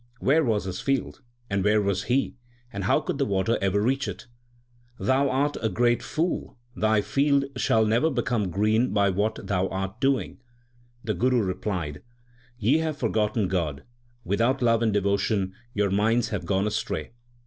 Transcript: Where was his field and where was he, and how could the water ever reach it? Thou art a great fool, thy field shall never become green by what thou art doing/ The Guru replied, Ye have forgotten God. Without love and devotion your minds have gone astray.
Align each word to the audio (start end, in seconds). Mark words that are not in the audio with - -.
Where 0.19 0.43
was 0.43 0.63
his 0.63 0.81
field 0.81 1.21
and 1.47 1.63
where 1.63 1.79
was 1.79 2.05
he, 2.05 2.35
and 2.73 2.85
how 2.85 3.01
could 3.01 3.19
the 3.19 3.25
water 3.27 3.59
ever 3.61 3.79
reach 3.79 4.07
it? 4.07 4.25
Thou 4.97 5.29
art 5.29 5.57
a 5.61 5.69
great 5.69 6.01
fool, 6.01 6.57
thy 6.75 7.01
field 7.01 7.45
shall 7.55 7.85
never 7.85 8.09
become 8.09 8.49
green 8.49 8.93
by 8.93 9.11
what 9.11 9.45
thou 9.45 9.67
art 9.67 9.99
doing/ 10.01 10.39
The 11.03 11.13
Guru 11.13 11.43
replied, 11.43 12.01
Ye 12.57 12.79
have 12.79 12.97
forgotten 12.97 13.47
God. 13.47 13.83
Without 14.23 14.63
love 14.63 14.81
and 14.81 14.91
devotion 14.91 15.53
your 15.75 15.91
minds 15.91 16.29
have 16.29 16.47
gone 16.47 16.65
astray. 16.65 17.11